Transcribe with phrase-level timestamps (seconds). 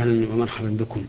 [0.00, 1.04] أهلا ومرحبا بكم.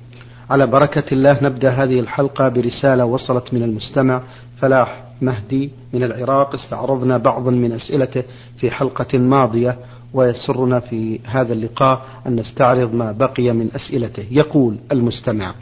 [0.50, 4.22] على بركة الله نبدأ هذه الحلقة برسالة وصلت من المستمع
[4.62, 6.56] فلاح مهدي من العراق.
[6.56, 8.24] استعرضنا بعضا من أسئلته
[8.58, 9.78] في حلقة ماضية
[10.14, 14.26] ويسرنا في هذا اللقاء أن نستعرض ما بقي من أسئلته.
[14.32, 15.54] يقول المستمع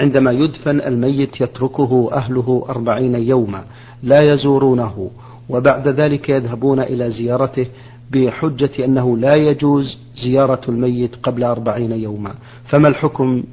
[0.00, 3.64] عندما يدفن الميت يتركه أهله أربعين يوما
[4.02, 5.10] لا يزورونه
[5.48, 7.66] وبعد ذلك يذهبون إلى زيارته
[8.10, 12.34] بحجة أنه لا يجوز زيارة الميت قبل أربعين يوما.
[12.68, 13.44] فما الحكم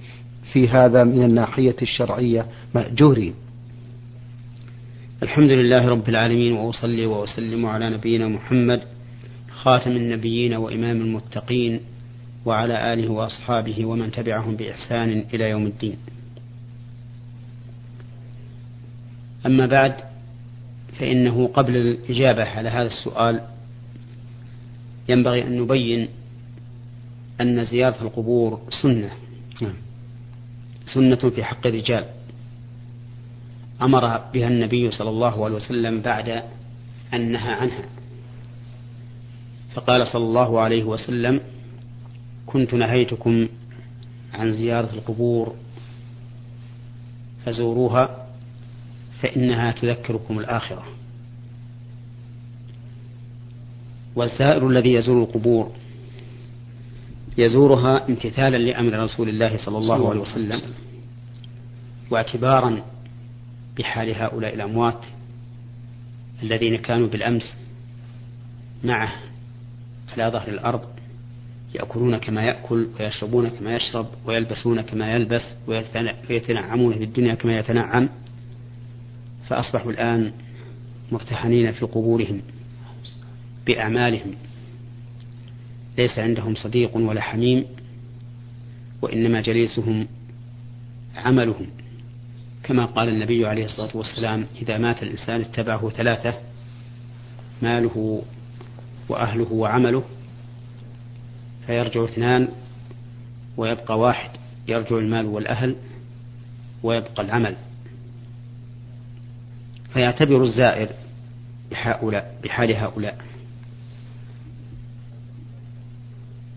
[0.54, 3.34] في هذا من الناحية الشرعية مأجورين؟
[5.23, 8.82] الحمد لله رب العالمين وأصلي وأسلم على نبينا محمد
[9.49, 11.80] خاتم النبيين وإمام المتقين
[12.46, 15.98] وعلى آله وأصحابه ومن تبعهم بإحسان إلى يوم الدين.
[19.46, 19.96] أما بعد
[20.99, 23.41] فإنه قبل الإجابة على هذا السؤال
[25.09, 26.08] ينبغي أن نبين
[27.41, 29.12] أن زيارة القبور سنة.
[29.62, 29.73] نعم.
[30.86, 32.05] سنة في حق الرجال.
[33.82, 36.44] أمر بها النبي صلى الله عليه وسلم بعد
[37.13, 37.85] أن نهى عنها.
[39.74, 41.41] فقال صلى الله عليه وسلم
[42.46, 43.48] كنت نهيتكم
[44.34, 45.55] عن زيارة القبور
[47.46, 48.27] فزوروها
[49.22, 50.95] فإنها تذكركم الآخرة.
[54.16, 55.71] والزائر الذي يزور القبور.
[57.38, 60.62] يزورها امتثالا لأمر رسول الله صلى الله عليه وسلم
[62.12, 62.82] واعتبارا
[63.77, 65.06] بحال هؤلاء الأموات
[66.44, 67.56] الذين كانوا بالأمس
[68.84, 69.13] معه
[70.13, 70.81] على ظهر الأرض
[71.75, 75.41] يأكلون كما يأكل ويشربون كما يشرب ويلبسون كما يلبس
[76.29, 78.09] ويتنعمون في الدنيا كما يتنعم
[79.47, 80.31] فأصبحوا الآن
[81.12, 82.41] مرتحنين في قبورهم.
[83.68, 84.34] بأعمالهم.
[85.97, 87.66] ليس عندهم صديق ولا حميم
[89.02, 90.07] وإنما جليسهم
[91.16, 91.69] عملهم.
[92.63, 96.34] كما قال النبي عليه الصلاة والسلام إذا مات الإنسان اتبعه ثلاثة
[97.62, 98.23] ماله
[99.09, 100.03] وأهله وعمله
[101.68, 102.47] فيرجع اثنان
[103.57, 104.29] ويبقى واحد
[104.68, 105.75] يرجع المال والأهل
[106.84, 107.56] ويبقى العمل.
[109.94, 110.89] فيعتبر الزائر
[112.44, 113.25] بحال هؤلاء.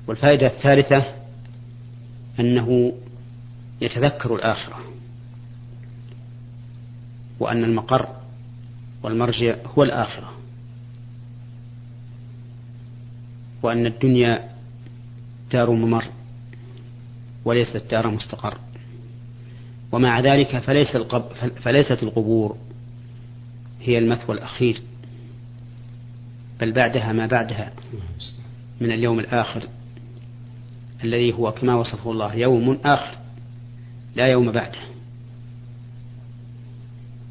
[0.09, 1.05] والفائدة الثالثة
[2.41, 2.93] أنه
[3.81, 4.77] يتذكر الآخرة
[7.41, 8.09] وأن المقر
[9.03, 10.33] والمرجع هو الآخرة
[13.63, 14.49] وأن الدنيا
[15.53, 16.05] دار ممر
[17.45, 18.59] وليست دار مستقر.
[19.93, 21.23] ومع ذلك فليس القب
[21.63, 22.57] فليست القبور
[23.81, 24.83] هي المثوى الأخير
[26.61, 27.73] بل بعدها ما بعدها
[28.81, 29.69] من اليوم الآخر.
[31.05, 33.17] الذي هو كما وصفه الله يوم آخر
[34.17, 34.79] لا يوم بعده.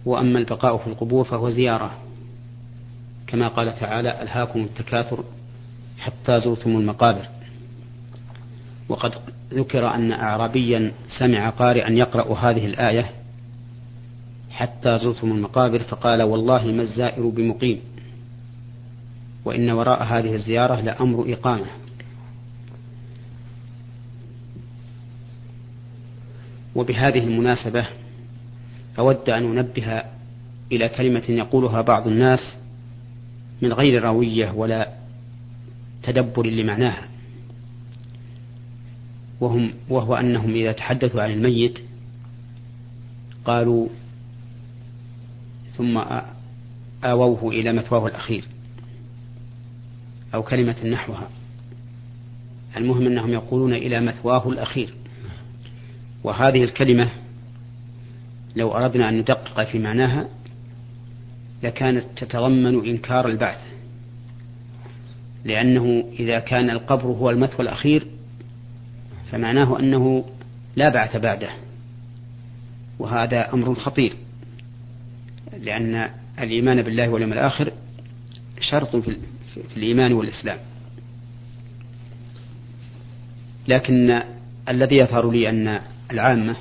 [0.05, 1.91] وأما البقاء في القبور فهو زيارة.
[3.27, 5.23] كما قال تعالى ألهاكم التكاثر
[5.99, 7.25] حتى زرتم المقابر.
[8.89, 9.15] وقد
[9.53, 13.11] ذكر أن أعرابيا سمع قارئا يقرأ هذه الآية
[14.51, 17.79] حتى زرتم المقابر فقال والله ما الزائر بمقيم.
[19.45, 21.67] وإن وراء هذه الزيارة لأمر إقامة.
[26.77, 27.87] وبهذه المناسبة
[28.99, 30.03] أود أن أنبه
[30.71, 32.57] إلى كلمة يقولها بعض الناس
[33.61, 34.93] من غير روية ولا
[36.03, 37.07] تدبر لمعناها
[39.41, 41.79] وهم وهو أنهم إذا تحدثوا عن الميت
[43.45, 43.87] قالوا
[45.71, 46.01] ثم
[47.03, 48.45] آووه إلى مثواه الأخير
[50.33, 51.29] أو كلمة نحوها
[52.77, 54.93] المهم أنهم يقولون إلى مثواه الأخير.
[56.27, 57.09] وهذه الكلمة
[58.55, 60.27] لو أردنا أن ندقق في معناها
[61.63, 63.59] لكانت تتضمن إنكار البعث
[65.45, 68.07] لأنه إذا كان القبر هو المثوى الأخير
[69.31, 70.25] فمعناه أنه
[70.75, 71.49] لا بعث بعده
[72.99, 74.13] وهذا أمر خطير
[75.59, 76.09] لأن
[76.39, 77.71] الإيمان بالله واليوم الآخر
[78.61, 79.17] شرط في
[79.77, 80.57] الإيمان والإسلام.
[83.67, 84.21] لكن
[84.69, 85.81] الذي يظهر لي أن
[86.11, 86.55] العامة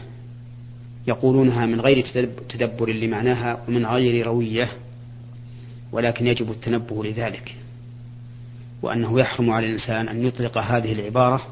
[1.07, 2.07] يقولونها من غير
[2.49, 4.73] تدبر لمعناها ومن غير روية
[5.93, 7.57] ولكن يجب التنبه لذلك
[8.83, 11.47] وأنه يحرم على الإنسان أن يطلق هذه العبارة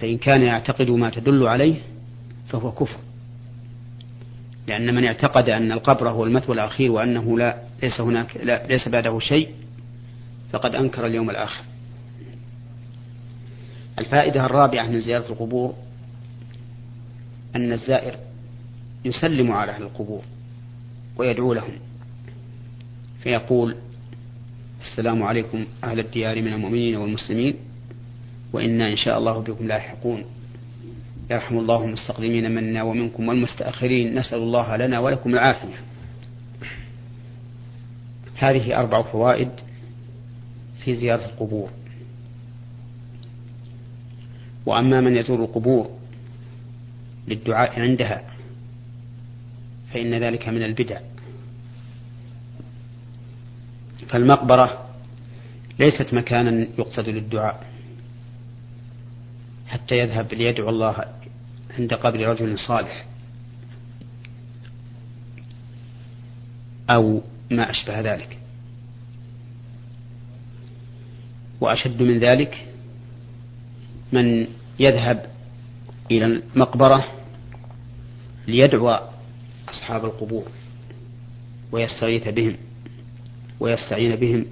[0.00, 1.76] فإن كان يعتقد ما تدل عليه
[2.48, 2.98] فهو كفر.
[4.66, 9.18] لأن من اعتقد أن القبر هو المثوى الأخير وأنه لا ليس هناك لا ليس بعده
[9.18, 9.48] شيء
[10.52, 11.62] فقد أنكر اليوم الآخر.
[13.98, 15.74] الفائدة الرابعة من زيارة القبور
[17.56, 18.16] أن الزائر
[19.04, 20.22] يسلم على أهل القبور
[21.16, 21.72] ويدعو لهم.
[23.22, 23.76] فيقول
[24.80, 27.54] السلام عليكم أهل الديار من المؤمنين والمسلمين
[28.52, 30.24] وإنا إن شاء الله بكم لاحقون.
[31.30, 34.18] يرحم الله المستقدمين منا ومنكم والمستأخرين.
[34.18, 35.80] نسأل الله لنا ولكم العافية.
[38.36, 39.50] هذه أربع فوائد
[40.84, 41.68] في زيارة القبور.
[44.66, 45.99] وأما من يزور القبور
[47.28, 48.22] للدعاء عندها
[49.92, 51.00] فإن ذلك من البدع.
[54.08, 54.88] فالمقبرة
[55.78, 57.66] ليست مكانا يقصد للدعاء
[59.68, 61.04] حتى يذهب ليدعو الله
[61.78, 63.06] عند قبر رجل صالح
[66.90, 68.38] أو ما أشبه ذلك.
[71.60, 72.66] وأشد من ذلك
[74.12, 74.46] من
[74.78, 75.29] يذهب
[76.10, 77.04] إلى المقبرة
[78.48, 78.98] ليدعو
[79.68, 80.46] أصحاب القبور
[81.72, 82.56] ويستغيث بهم
[83.60, 84.46] ويستعين بهم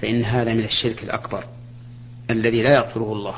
[0.00, 1.44] فإن هذا من الشرك الأكبر
[2.30, 3.34] الذي لا يغفره الله.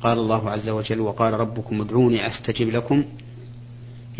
[0.00, 3.04] قال الله عز وجل وقال ربكم ادعوني أستجب لكم.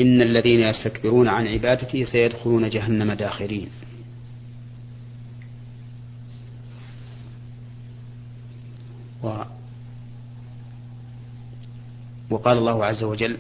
[0.01, 3.69] إن الذين يستكبرون عن عبادتي سيدخلون جهنم داخرين.
[9.23, 9.58] و
[12.31, 13.37] وقال الله عز وجل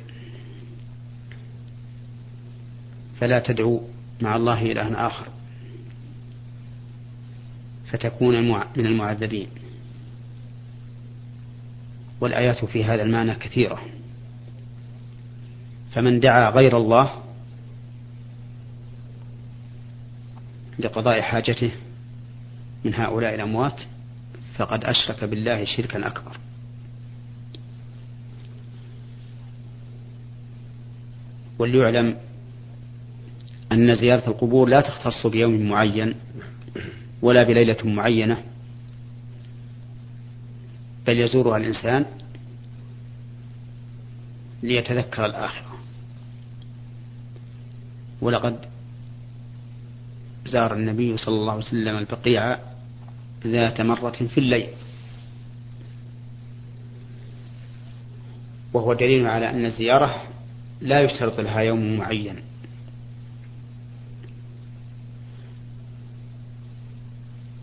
[3.20, 3.80] فلا تدعوا
[4.20, 5.26] مع الله إلها آخر
[7.92, 9.48] فتكون من المعذبين.
[12.20, 13.82] والآيات في هذا المعنى كثيرة.
[15.92, 17.22] فمن دعا غير الله
[20.78, 21.70] لقضاء حاجته
[22.84, 23.82] من هؤلاء الأموات
[24.56, 26.36] فقد أشرك بالله شركا أكبر.
[31.58, 32.16] وليعلم
[33.72, 36.14] أن زيارة القبور لا تختص بيوم معين
[37.22, 38.42] ولا بليلة معينة
[41.06, 42.06] بل يزورها الإنسان
[44.62, 45.78] ليتذكر الآخرة.
[48.20, 48.58] ولقد
[50.46, 52.58] زار النبي صلى الله عليه وسلم البقيع
[53.46, 54.68] ذات مرة في الليل.
[58.72, 60.22] وهو دليل على أن الزيارة
[60.80, 62.42] لا يشترط لها يوم معين.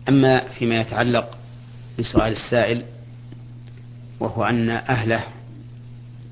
[0.08, 1.38] أما فيما يتعلق
[1.98, 2.84] بسؤال السائل
[4.20, 5.24] وهو أن أهله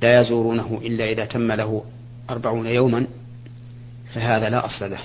[0.02, 1.84] لا يزورونه إلا إذا تم له
[2.30, 3.06] أربعون يوما
[4.14, 5.00] فهذا لا أصل له.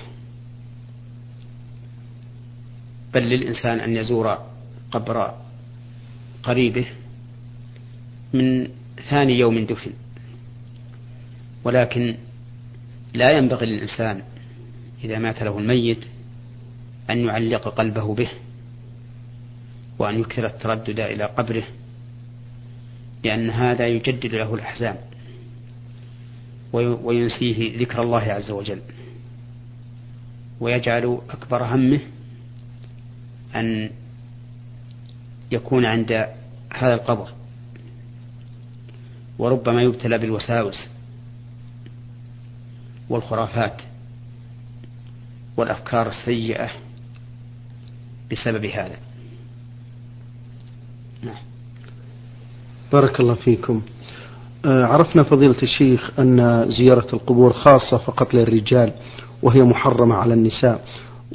[3.14, 4.38] بل للإنسان أن يزور
[4.90, 5.34] قبر
[6.42, 6.86] قريبه
[8.32, 8.68] من
[9.10, 9.92] ثاني يوم دفن.
[11.64, 12.16] ولكن
[13.14, 14.22] لا ينبغي للإنسان
[15.04, 16.04] إذا مات له الميت
[17.10, 18.28] أن يعلق قلبه به
[19.98, 21.64] وأن يكثر التردد إلى قبره
[23.24, 24.96] لأن هذا يجدد له الأحزان
[26.72, 28.80] وينسيه ذكر الله عز وجل.
[30.60, 32.00] ويجعل أكبر همه
[33.54, 33.90] أن
[35.52, 36.12] يكون عند
[36.72, 37.28] هذا القبر.
[39.38, 40.88] وربما يبتلى بالوساوس.
[43.10, 43.82] والخرافات
[45.56, 46.70] والأفكار السيئة
[48.32, 48.96] بسبب هذا.
[51.22, 51.36] نعم.
[52.92, 53.82] بارك الله فيكم.
[54.64, 58.92] آه، عرفنا فضيلة الشيخ أن زيارة القبور خاصة فقط للرجال
[59.42, 60.84] وهي محرمة على النساء.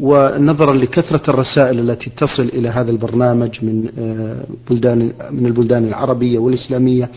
[0.01, 7.09] ونظرا لكثرة الرسائل التي تصل إلى هذا البرنامج من آه، بلدان من البلدان العربية والإسلامية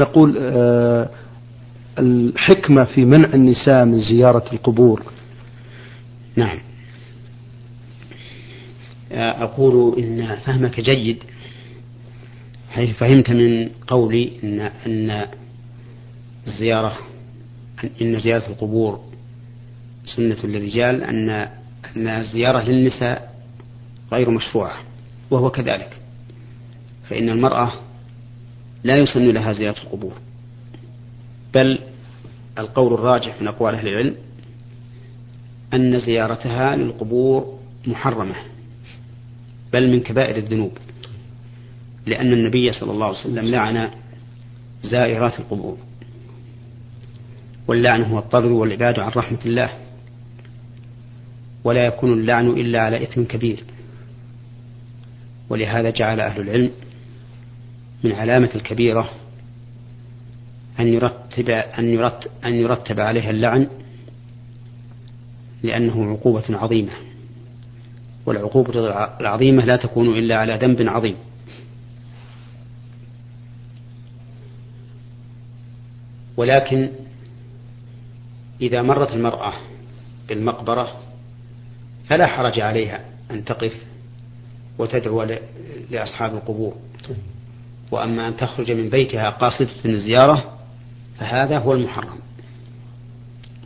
[0.00, 1.08] نقول آه،
[1.98, 5.02] الحكمة في منع النساء من زيارة القبور.
[6.36, 6.58] نعم.
[9.12, 11.24] أقول إن فهمك جيد
[12.70, 15.26] حيث فهمت من قولي إن أن
[16.46, 16.98] الزيارة
[18.02, 19.00] إن زيارة القبور
[20.16, 21.30] سنة للرجال أن
[21.96, 23.34] أن الزيارة للنساء
[24.12, 24.76] غير مشروعة
[25.30, 26.00] وهو كذلك
[27.08, 27.72] فإن المرأة
[28.84, 30.12] لا يسن لها زيارة القبور.
[31.54, 31.78] بل
[32.58, 34.14] القول الراجح من أقوال أهل العلم
[35.74, 38.34] أن زيارتها للقبور محرمة
[39.72, 40.72] بل من كبائر الذنوب
[42.06, 43.90] لأن النبي صلى الله عليه وسلم لعن
[44.82, 45.76] زائرات القبور
[47.68, 49.70] واللعن هو الطرد والعباد عن رحمة الله
[51.64, 53.64] ولا يكون اللعن إلا على إثم كبير
[55.50, 56.70] ولهذا جعل أهل العلم
[58.04, 59.10] من علامة الكبيرة
[60.80, 63.68] أن يرتب أن يرتب أن يرتب عليها اللعن
[65.62, 66.92] لأنه عقوبة عظيمة
[68.26, 68.72] والعقوبة
[69.20, 71.16] العظيمة لا تكون إلا على ذنب عظيم.
[76.36, 76.90] ولكن
[78.60, 79.52] إذا مرت المرأة
[80.28, 81.00] بالمقبرة
[82.08, 83.74] فلا حرج عليها أن تقف
[84.78, 85.26] وتدعو
[85.90, 86.74] لأصحاب القبور.
[87.90, 90.51] وأما أن تخرج من بيتها قاصدة الزيارة
[91.18, 92.18] فهذا هو المحرم.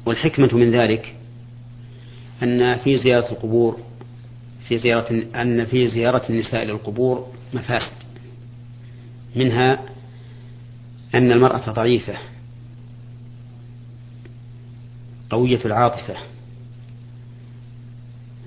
[0.06, 1.16] والحكمة من ذلك
[2.42, 3.80] أن في زيارة القبور
[4.68, 7.96] في زيارة أن في زيارة النساء للقبور مفاسد.
[9.36, 9.82] منها
[11.14, 12.18] أن المرأة ضعيفة
[15.30, 16.14] قوية العاطفة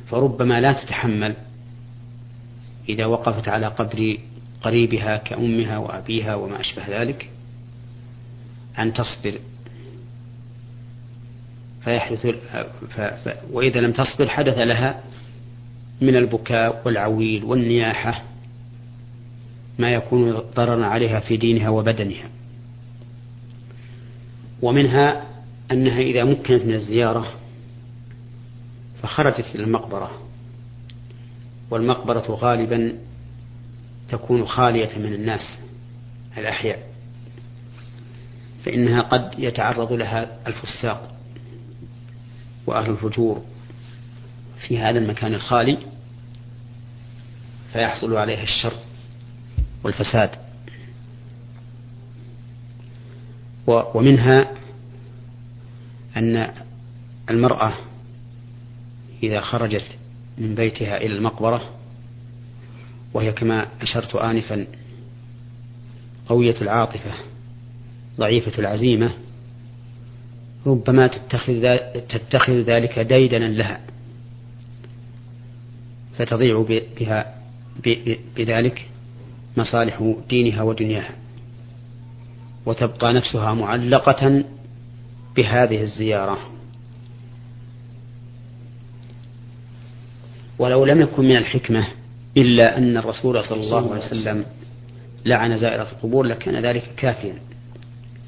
[0.10, 1.34] فربما لا تتحمل
[2.90, 4.18] إذا وقفت على قبر
[4.62, 7.30] قريبها كأمها وأبيها وما أشبه ذلك.
[8.80, 9.40] أن تصبر.
[11.84, 13.02] فيحدث ف...
[13.02, 13.30] ف...
[13.52, 15.04] وإذا لم تصبر حدث لها
[16.02, 18.24] من البكاء والعويل والنياحة
[19.80, 22.30] ما يكون ضررا عليها في دينها وبدنها.
[24.62, 25.28] ومنها
[25.72, 27.34] أنها إذا مكنت من الزيارة
[29.02, 30.12] فخرجت إلى المقبرة.
[31.72, 32.94] والمقبرة غالبا
[34.10, 35.58] تكون خالية من الناس
[36.38, 36.89] الأحياء.
[38.66, 41.16] فإنها قد يتعرض لها الفساق
[42.66, 43.42] وأهل الفجور
[44.68, 45.78] في هذا المكان الخالي
[47.74, 48.74] فيحصل عليها الشر
[49.84, 50.30] والفساد.
[53.68, 54.52] ومنها
[56.18, 56.54] أن
[57.30, 57.74] المرأة
[59.24, 59.86] إذا خرجت
[60.38, 61.70] من بيتها إلى المقبرة
[63.14, 64.68] وهي كما أشرت آنفا
[66.26, 67.12] قوية العاطفة
[68.20, 69.12] ضعيفة العزيمة
[70.66, 71.78] ربما تتخذ
[72.10, 73.82] تتخذ ذلك ديدنا لها
[76.18, 76.66] فتضيع
[77.00, 77.36] بها
[78.38, 78.88] بذلك
[79.58, 81.16] مصالح دينها ودنياها.
[82.66, 84.44] وتبقى نفسها معلقة
[85.36, 86.38] بهذه الزيارة.
[90.60, 91.88] ولو لم يكن من الحكمة
[92.38, 94.46] إلا أن الرسول صلى الله عليه وسلم
[95.26, 97.36] لعن زائرة القبور لكان ذلك كافيا.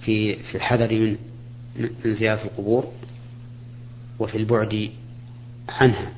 [0.05, 1.17] في في الحذر من
[2.03, 2.87] من زيارة القبور
[4.19, 4.89] وفي البعد
[5.69, 6.11] عنها.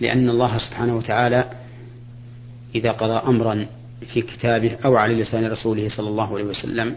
[0.00, 1.50] لأن الله سبحانه وتعالى
[2.74, 3.66] إذا قضى أمرا
[4.12, 6.96] في كتابه أو على لسان رسوله صلى الله عليه وسلم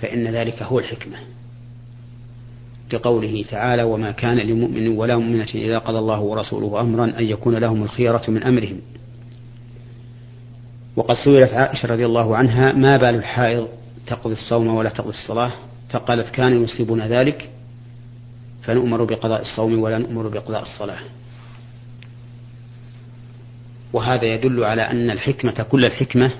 [0.00, 1.16] فإن ذلك هو الحكمة
[2.92, 7.82] لقوله تعالى وما كان لمؤمن ولا مؤمنة إذا قضى الله ورسوله أمرا أن يكون لهم
[7.82, 8.80] الخيرة من أمرهم.
[10.96, 13.68] وقد سئلت عائشة رضي الله عنها ما بال الحائض
[14.06, 15.52] تقضي الصوم ولا تقضي الصلاة؟
[15.90, 17.50] فقالت كان يصيبنا ذلك
[18.62, 20.98] فنؤمر بقضاء الصوم ولا نؤمر بقضاء الصلاة.
[23.92, 26.30] وهذا يدل على أن الحكمة كل الحكمة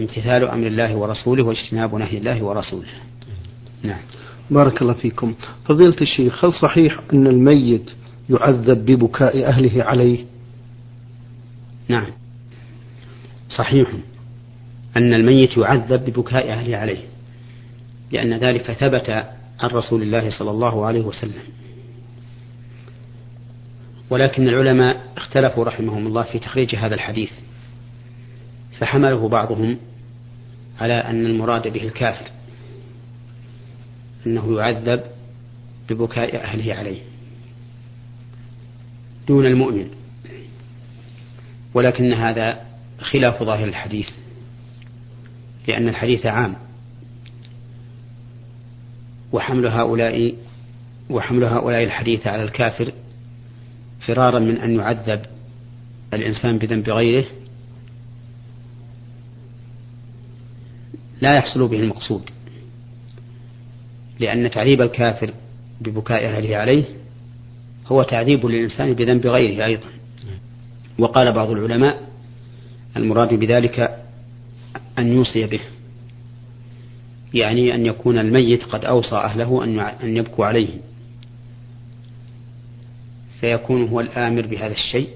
[0.00, 2.88] امتثال أمر الله ورسوله واجتناب نهي الله ورسوله.
[3.82, 4.00] نعم.
[4.50, 5.34] بارك الله فيكم.
[5.64, 7.90] فضيلة الشيخ هل صحيح أن الميت
[8.30, 10.24] يعذب ببكاء أهله عليه؟
[11.88, 12.06] نعم.
[13.48, 13.92] صحيح.
[14.96, 17.04] أن الميت يعذب ببكاء أهله عليه
[18.12, 19.10] لأن ذلك ثبت
[19.60, 21.42] عن رسول الله صلى الله عليه وسلم.
[24.10, 27.30] ولكن العلماء اختلفوا رحمهم الله في تخريج هذا الحديث
[28.78, 29.78] فحمله بعضهم
[30.80, 32.30] على أن المراد به الكافر
[34.26, 35.02] أنه يعذب
[35.90, 37.00] ببكاء أهله عليه
[39.28, 39.90] دون المؤمن.
[41.74, 42.66] ولكن هذا
[43.00, 44.08] خلاف ظاهر الحديث.
[45.68, 46.56] لأن الحديث عام.
[49.32, 50.34] وحمل هؤلاء
[51.10, 52.92] وحمل هؤلاء الحديث على الكافر
[54.00, 55.22] فرارا من أن يعذب
[56.14, 57.24] الإنسان بذنب غيره
[61.20, 62.22] لا يحصل به المقصود.
[64.20, 65.34] لأن تعذيب الكافر
[65.80, 66.84] ببكاء أهله عليه
[67.86, 69.88] هو تعذيب للإنسان بذنب غيره أيضا.
[70.98, 72.08] وقال بعض العلماء
[72.96, 73.99] المراد بذلك
[75.00, 75.60] أن يوصي به.
[77.34, 79.64] يعني أن يكون الميت قد أوصى أهله
[80.02, 80.68] أن يبكوا عليه.
[83.40, 85.08] فيكون هو الآمر بهذا الشيء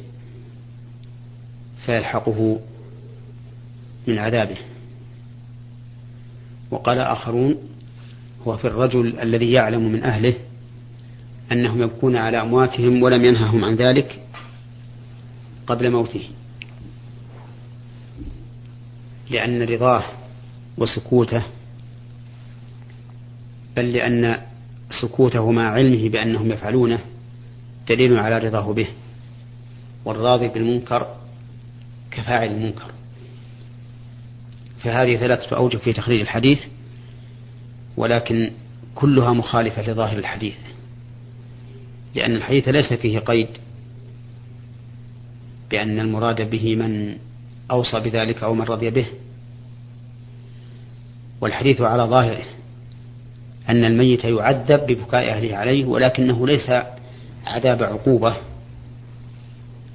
[1.86, 2.60] فيلحقه
[4.06, 4.56] من عذابه.
[6.70, 7.56] وقال آخرون
[8.46, 10.34] هو في الرجل الذي يعلم من أهله
[11.52, 14.20] أنهم يبكون على أمواتهم ولم ينههم عن ذلك
[15.66, 16.22] قبل موته.
[19.30, 20.04] لأن رضاه
[20.78, 21.42] وسكوته
[23.76, 24.38] بل لأن
[25.00, 26.98] سكوته مع علمه بأنهم يفعلونه
[27.88, 28.86] دليل على رضاه به.
[30.04, 31.16] والراضي بالمنكر
[32.10, 32.90] كفاعل المنكر.
[34.80, 36.60] فهذه ثلاثة أوجه في تخريج الحديث
[37.96, 38.50] ولكن
[38.94, 40.56] كلها مخالفة لظاهر الحديث.
[42.14, 43.48] لأن الحديث ليس فيه قيد
[45.70, 47.16] بأن المراد به من
[47.70, 49.06] أوصى بذلك أو من رضي به.
[51.40, 52.44] والحديث على ظاهره
[53.68, 56.70] أن الميت يعذب ببكاء أهله عليه ولكنه ليس
[57.46, 58.36] عذاب عقوبة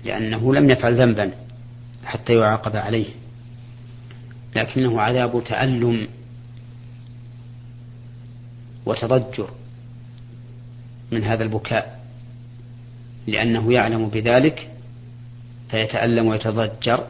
[0.06, 1.32] لأنه لم يفعل ذنبا
[2.06, 3.06] حتى يعاقب عليه.
[4.56, 6.08] لكنه عذاب تألم
[8.86, 9.50] وتضجر
[11.12, 12.00] من هذا البكاء
[13.28, 14.70] لأنه يعلم بذلك
[15.72, 17.08] فيتألم ويتضجر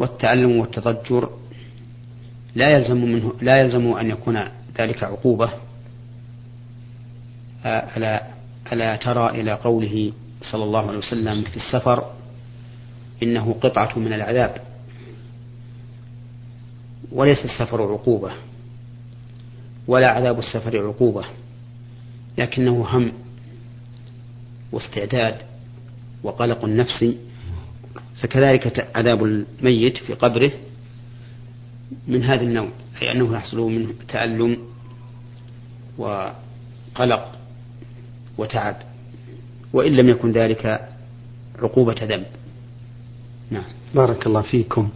[0.00, 1.30] والتألم والتضجر
[2.54, 4.44] لا يلزم منه لا يلزم أن يكون
[4.78, 5.50] ذلك عقوبة.
[7.64, 8.26] ألا
[8.72, 12.12] ألا ترى إلى قوله صلى الله عليه وسلم في السفر
[13.22, 14.56] إنه قطعة من العذاب.
[17.12, 18.32] وليس السفر عقوبة
[19.86, 21.24] ولا عذاب السفر عقوبة
[22.38, 23.12] لكنه هم
[24.72, 25.36] واستعداد
[26.22, 27.18] وقلق نفسي
[28.20, 30.52] فكذلك عذاب الميت في قبره
[32.08, 32.68] من هذا النوع
[33.02, 34.58] أي أنه يحصل منه تألم
[35.98, 37.32] وقلق
[38.38, 38.76] وتعب
[39.72, 40.88] وإن لم يكن ذلك
[41.62, 42.26] عقوبة ذنب.
[43.50, 43.64] نعم.
[43.94, 44.90] بارك الله فيكم.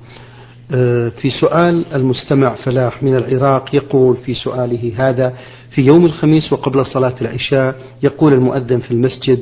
[0.72, 5.34] آه، في سؤال المستمع فلاح من العراق يقول في سؤاله هذا
[5.70, 9.38] في يوم الخميس وقبل صلاة العشاء يقول المؤذن في المسجد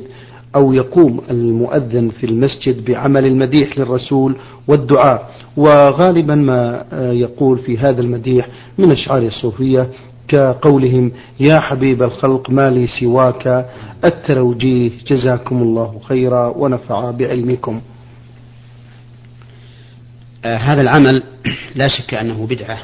[0.55, 4.35] أو يقوم المؤذن في المسجد بعمل المديح للرسول
[4.67, 5.31] والدعاء.
[5.57, 9.89] وغالبا ما آه، يقول في هذا المديح من أشعار الصوفية
[10.27, 13.69] كقولهم يا حبيب الخلق ما لي سواك
[14.05, 17.81] التروجيه جزاكم الله خيرا ونفع بعلمكم.
[20.45, 21.23] آه هذا العمل
[21.75, 22.79] لا شك أنه بدعة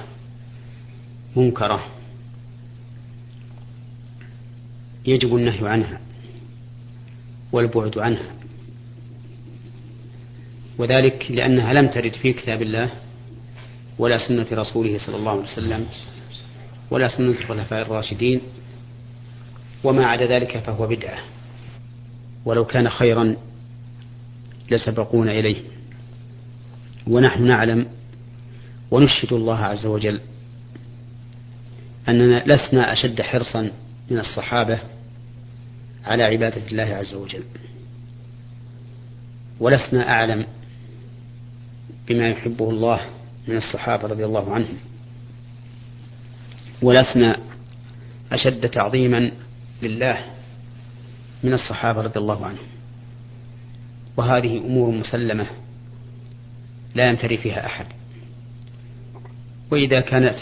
[1.36, 1.80] منكرة
[5.06, 6.00] يجب النهي عنها.
[7.52, 8.26] والبعد عنها.
[10.78, 12.90] وذلك لأنها لم ترد في كتاب الله
[14.00, 15.86] ولا سنة رسوله صلى الله عليه وسلم
[16.92, 18.42] ولا سنة الخلفاء الراشدين
[19.84, 21.20] وما عدا ذلك فهو بدعة.
[22.46, 23.36] ولو كان خيرا
[24.72, 25.58] لسبقونا إليه.
[27.08, 27.86] ونحن نعلم
[28.92, 30.20] ونشهد الله عز وجل
[32.10, 33.72] أننا لسنا أشد حرصا
[34.12, 34.80] من الصحابة
[36.10, 37.44] على عبادة الله عز وجل.
[39.60, 40.46] ولسنا أعلم
[42.08, 43.02] بما يحبه الله
[43.48, 44.78] من الصحابة رضي الله عنهم.
[46.82, 47.38] ولسنا
[48.32, 49.32] أشد تعظيما
[49.82, 50.26] لله
[51.44, 52.68] من الصحابة رضي الله عنهم.
[54.18, 55.48] وهذه أمور مسلمة
[56.96, 57.86] لا يمتري فيها أحد.
[59.72, 60.36] وإذا كانت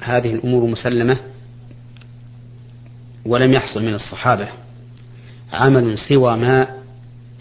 [0.00, 1.18] هذه الأمور مسلمة
[3.24, 4.48] ولم يحصل من الصحابة
[5.52, 6.82] عمل سوى ما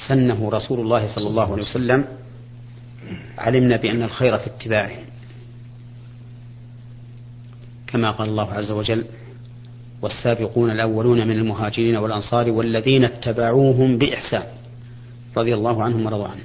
[0.08, 2.06] سنه رسول الله صلى الله عليه وسلم
[3.38, 4.98] علمنا بأن الخير في اتباعه.
[7.88, 9.06] كما قال الله عز وجل
[10.02, 14.44] والسابقون الأولون من المهاجرين والأنصار والذين اتبعوهم بإحسان
[15.38, 16.44] رضي الله عنهم ورضوا عنه.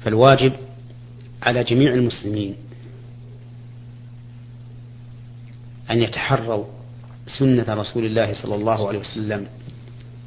[0.00, 0.52] فالواجب
[1.42, 2.54] على جميع المسلمين
[5.90, 6.64] أن يتحروا
[7.28, 9.46] سنة رسول الله صلى الله عليه وسلم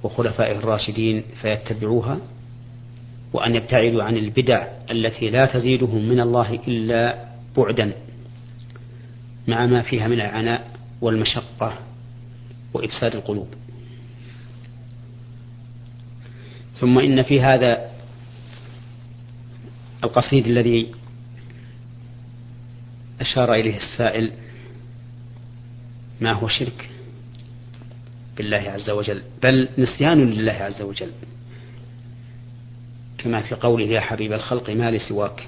[0.04, 2.18] وخلفائه الراشدين فيتبعوها
[3.34, 7.26] وأن يبتعدوا عن البدع التي لا تزيدهم من الله إلا
[7.58, 7.94] بعدا
[9.48, 11.74] مع ما فيها من العناء والمشقة
[12.74, 13.48] وإفساد القلوب.
[16.80, 17.92] ثم إن في هذا
[20.04, 20.92] القصيد الذي
[23.22, 24.32] أشار إليه السائل
[26.22, 26.90] ما هو شرك
[28.38, 31.12] بالله عز وجل بل نسيان لله عز وجل.
[33.18, 35.48] كما في قوله يا حبيب الخلق ما لي سواك.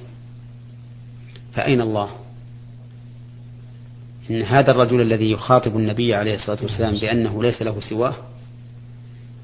[1.53, 2.09] فأين الله؟
[4.29, 8.15] إن هذا الرجل الذي يخاطب النبي عليه الصلاة والسلام بأنه ليس له سواه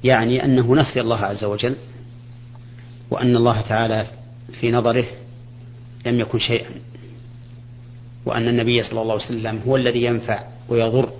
[0.04, 1.76] يعني أنه نسي الله عز وجل
[3.10, 4.06] وأن الله تعالى
[4.60, 5.04] في نظره
[6.06, 6.70] لم يكن شيئا
[8.26, 11.12] وأن النبي صلى الله عليه وسلم هو الذي ينفع ويضر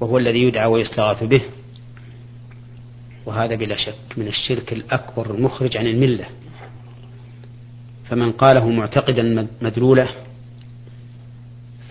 [0.00, 1.42] وهو الذي يدعى ويستغاث به
[3.26, 6.26] وهذا بلا شك من الشرك الأكبر المخرج عن الملة
[8.08, 10.08] فمن قاله معتقدا مدلوله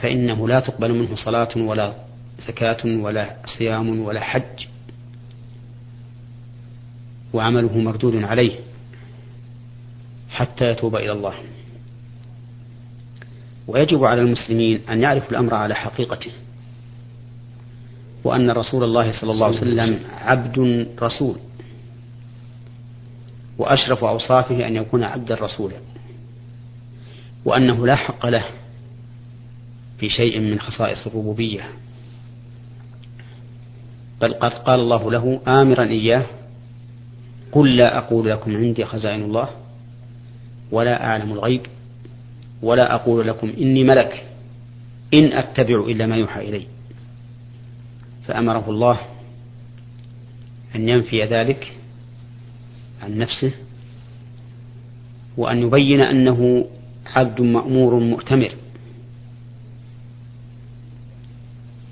[0.01, 1.93] فإنه لا تقبل منه صلاة ولا
[2.47, 4.65] زكاة ولا صيام ولا حج
[7.33, 8.59] وعمله مردود عليه
[10.29, 11.33] حتى يتوب إلى الله
[13.67, 16.31] ويجب على المسلمين أن يعرفوا الأمر على حقيقته.
[18.23, 21.35] وأن رسول الله صلى الله عليه وسلم عبد رسول.
[23.57, 25.77] وأشرف أوصافه أن يكون عبدا رسولا
[27.45, 28.45] وأنه لا حق له
[29.97, 31.69] في شيء من خصائص الربوبية.
[34.21, 36.25] بل قد قال الله له آمرا إياه
[37.51, 39.49] قل لا أقول لكم عندي خزائن الله
[40.71, 41.61] ولا أعلم الغيب.
[42.61, 44.25] ولا أقول لكم إني ملك.
[45.13, 46.67] إن أتبع إلا ما يوحى إلي.
[48.27, 48.99] فأمره الله
[50.75, 51.77] أن ينفي ذلك
[53.01, 53.51] عن نفسه
[55.37, 56.65] وأن يبين أنه
[57.05, 58.51] عبد مأمور مؤتمر.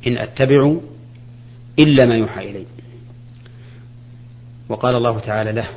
[0.08, 0.76] إن أتبع
[1.80, 2.66] إلا ما يوحى إلي.
[4.70, 5.68] وقال الله تعالى له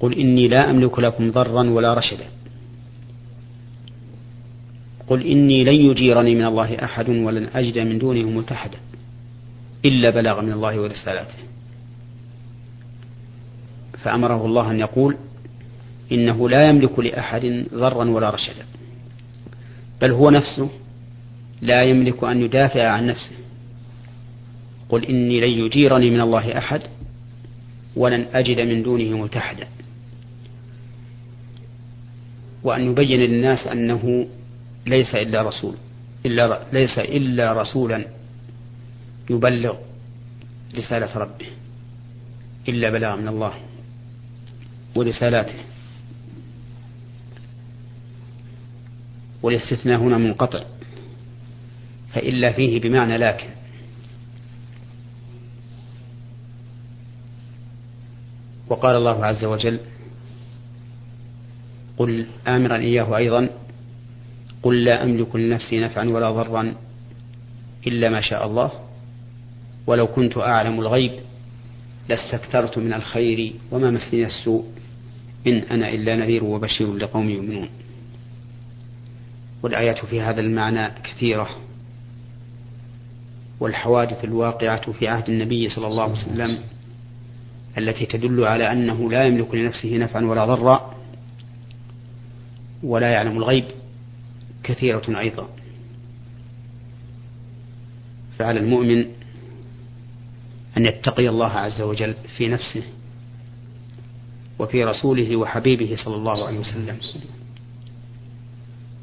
[0.00, 2.35] قل إني لا أملك لكم ضرا ولا رشدا.
[5.06, 8.78] قل إني لن يجيرني من الله أحد ولن أجد من دونه ملتحدا
[9.84, 11.38] إلا بلاغ من الله ورسالاته.
[14.02, 15.16] فأمره الله أن يقول
[16.12, 18.64] إنه لا يملك لأحد ضرا ولا رشدا
[20.00, 20.68] بل هو نفسه
[21.62, 23.36] لا يملك أن يدافع عن نفسه.
[24.88, 26.80] قل إني لن يجيرني من الله أحد
[27.96, 29.66] ولن أجد من دونه ملتحدا
[32.64, 34.26] وأن يبين للناس أنه
[34.86, 35.74] ليس إلا رسول
[36.26, 38.04] إلا ليس إلا رسولا
[39.30, 39.76] يبلغ
[40.76, 41.46] رسالة ربه
[42.68, 43.54] إلا بلاغ من الله
[44.94, 45.54] ورسالاته.
[49.42, 50.64] والاستثناء هنا منقطع
[52.12, 53.48] فإلا فيه بمعنى لكن.
[58.68, 59.80] وقال الله عز وجل
[61.98, 63.48] قل آمرا إياه أيضا
[64.66, 66.74] قل لا أملك لنفسي نفعا ولا ضرا
[67.86, 68.70] إلا ما شاء الله
[69.86, 71.12] ولو كنت أعلم الغيب
[72.08, 74.64] لاستكثرت من الخير وما مسني السوء
[75.46, 77.68] إن أنا إلا نذير وبشير لقوم يؤمنون.
[79.62, 81.48] والآيات في هذا المعنى كثيرة
[83.60, 86.58] والحوادث الواقعة في عهد النبي صلى الله عليه وسلم
[87.78, 90.94] التي تدل على أنه لا يملك لنفسه نفعا ولا ضرا
[92.82, 93.64] ولا يعلم الغيب.
[94.66, 95.48] كثيرة أيضا.
[98.38, 99.06] فعلى المؤمن
[100.76, 102.82] أن يتقي الله عز وجل في نفسه
[104.58, 106.98] وفي رسوله وحبيبه صلى الله عليه وسلم.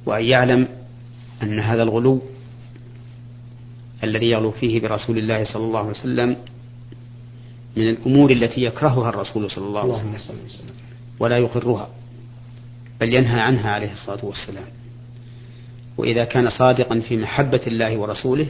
[0.06, 0.68] وأن يعلم
[1.44, 2.22] أن هذا الغلو
[4.04, 6.38] الذي يغلو فيه برسول الله صلى الله عليه وسلم
[7.78, 10.76] من الأمور التي يكرهها الرسول صلى الله عليه وسلم
[11.20, 11.90] ولا يقرها
[13.02, 14.83] بل ينهى عنها عليه الصلاة والسلام.
[15.98, 18.48] وإذا كان صادقا في محبة الله ورسوله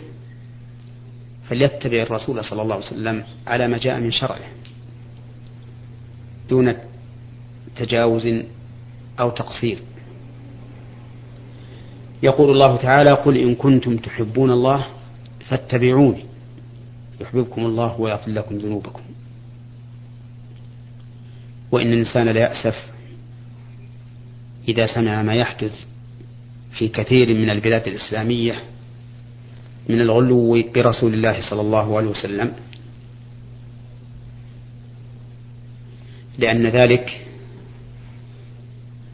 [1.49, 4.39] فليتبع الرسول صلى الله عليه وسلم على ما جاء من شرعه
[6.49, 6.73] دون
[7.75, 8.27] تجاوز
[9.19, 9.79] أو تقصير.
[12.23, 14.85] يقول الله تعالى قل إن كنتم تحبون الله
[15.49, 16.25] فاتبعوني
[17.21, 19.01] يحببكم الله ويغفر لكم ذنوبكم.
[21.71, 22.75] وإن الإنسان ليأسف
[24.67, 25.73] إذا سمع ما يحدث
[26.77, 28.63] في كثير من البلاد الإسلامية
[29.89, 32.53] من الغلو برسول الله صلى الله عليه وسلم.
[36.37, 37.27] لأن ذلك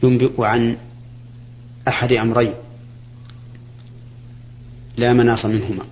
[0.02, 0.76] ينبئ عن
[1.88, 2.54] أحد أمرين
[4.96, 5.84] لا مناص منهما.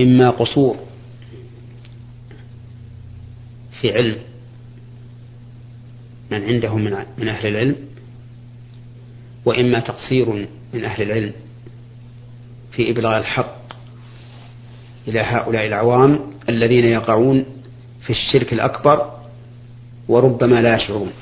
[0.00, 0.76] إما قصور
[3.80, 4.18] في علم
[6.30, 6.76] من عنده
[7.18, 7.76] من أهل العلم
[9.44, 11.32] وإما تقصير من أهل العلم
[12.72, 13.56] في إبلاغ الحق
[15.08, 17.44] إلى هؤلاء العوام الذين يقعون
[18.02, 19.12] في الشرك الأكبر
[20.08, 21.12] وربما لا يشعرون.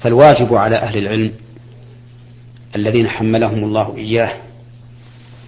[0.00, 1.32] فالواجب على أهل العلم
[2.76, 4.32] الذين حملهم الله إياه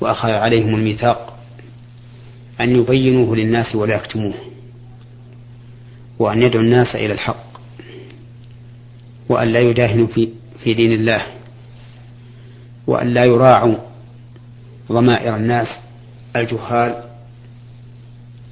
[0.01, 1.39] وأخذ عليهم الميثاق
[2.61, 4.35] أن يبينوه للناس ولا يكتموه
[6.19, 7.47] وأن يدعو الناس إلى الحق
[9.29, 10.29] وأن لا يداهنوا في,
[10.67, 11.27] في دين الله
[12.87, 13.77] وأن لا يراعوا
[14.89, 15.67] ضمائر الناس
[16.37, 17.05] الجهال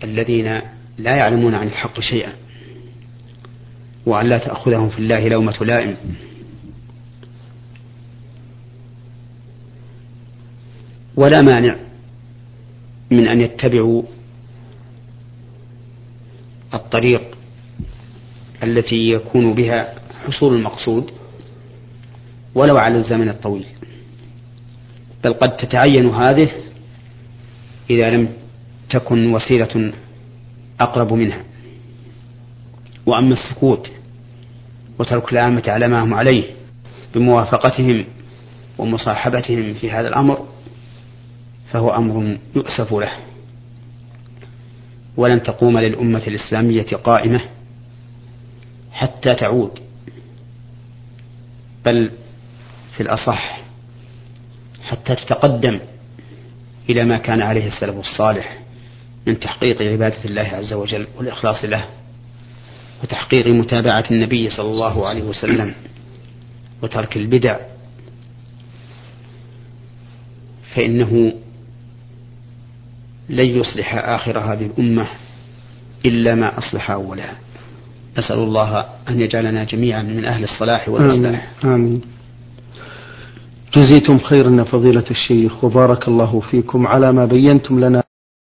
[0.05, 0.61] الذين
[0.99, 2.33] لا يعلمون عن الحق شيئا
[4.07, 5.97] وأن لا تأخذهم في الله لومة لائم.
[11.17, 11.77] ولا مانع
[13.11, 14.03] من أن يتبعوا
[16.75, 17.39] الطريق
[18.63, 19.95] التي يكون بها
[20.27, 21.24] حصول المقصود.
[22.55, 23.67] ولو على الزمن الطويل.
[25.25, 26.51] بل قد تتعين هذه
[27.91, 28.29] إذا لم
[28.91, 29.93] تكن وسيلة
[30.81, 31.45] أقرب منها.
[33.07, 33.91] وأما السكوت
[34.99, 36.45] وترك العامة على ما هم عليه
[37.15, 38.05] بموافقتهم
[38.79, 40.49] ومصاحبتهم في هذا الأمر
[41.71, 43.13] فهو أمر يؤسف له.
[45.17, 47.41] ولن تقوم للأمة الإسلامية قائمة
[48.93, 49.79] حتى تعود.
[51.87, 52.11] بل
[52.97, 53.61] في الأصح
[54.85, 55.81] حتى تتقدم
[56.91, 58.59] إلى ما كان عليه السلف الصالح
[59.27, 61.85] من تحقيق عبادة الله عز وجل والإخلاص له
[63.03, 65.75] وتحقيق متابعة النبي صلى الله عليه وسلم
[66.83, 67.59] وترك البدع
[70.75, 71.33] فإنه
[73.29, 75.07] لن يصلح آخر هذه الأمة
[76.07, 77.37] إلا ما أصلح أولها
[78.19, 81.51] نسأل الله أن يجعلنا جميعا من أهل الصلاح والإصلاح.
[81.65, 82.01] آمين, آمين.
[83.77, 88.03] جزيتم خيرا فضيلة الشيخ وبارك الله فيكم على ما بينتم لنا.